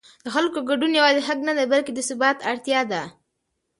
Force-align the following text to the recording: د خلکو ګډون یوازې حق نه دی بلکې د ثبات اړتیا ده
د 0.25 0.27
خلکو 0.35 0.59
ګډون 0.69 0.91
یوازې 0.99 1.21
حق 1.27 1.39
نه 1.47 1.53
دی 1.57 1.65
بلکې 1.73 1.91
د 1.93 1.99
ثبات 2.09 2.37
اړتیا 2.51 2.81
ده 2.91 3.01